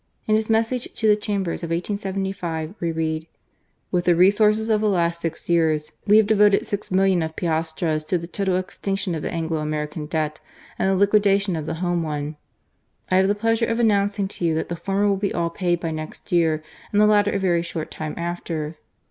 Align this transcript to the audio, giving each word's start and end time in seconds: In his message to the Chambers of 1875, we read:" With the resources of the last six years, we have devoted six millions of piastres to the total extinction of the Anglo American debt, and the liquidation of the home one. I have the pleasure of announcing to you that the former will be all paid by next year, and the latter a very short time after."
In 0.25 0.33
his 0.33 0.49
message 0.49 0.87
to 0.95 1.07
the 1.07 1.15
Chambers 1.15 1.61
of 1.61 1.69
1875, 1.69 2.73
we 2.79 2.91
read:" 2.91 3.27
With 3.91 4.05
the 4.05 4.15
resources 4.15 4.67
of 4.67 4.81
the 4.81 4.89
last 4.89 5.21
six 5.21 5.47
years, 5.47 5.91
we 6.07 6.17
have 6.17 6.25
devoted 6.25 6.65
six 6.65 6.89
millions 6.89 7.23
of 7.23 7.35
piastres 7.35 8.03
to 8.05 8.17
the 8.17 8.25
total 8.25 8.55
extinction 8.55 9.13
of 9.13 9.21
the 9.21 9.31
Anglo 9.31 9.59
American 9.59 10.07
debt, 10.07 10.41
and 10.79 10.89
the 10.89 10.95
liquidation 10.95 11.55
of 11.55 11.67
the 11.67 11.75
home 11.85 12.01
one. 12.01 12.35
I 13.11 13.17
have 13.17 13.27
the 13.27 13.35
pleasure 13.35 13.67
of 13.67 13.79
announcing 13.79 14.27
to 14.29 14.43
you 14.43 14.55
that 14.55 14.69
the 14.69 14.75
former 14.75 15.07
will 15.07 15.17
be 15.17 15.35
all 15.35 15.51
paid 15.51 15.79
by 15.79 15.91
next 15.91 16.31
year, 16.31 16.63
and 16.91 16.99
the 16.99 17.05
latter 17.05 17.29
a 17.29 17.37
very 17.37 17.61
short 17.61 17.91
time 17.91 18.15
after." 18.17 18.77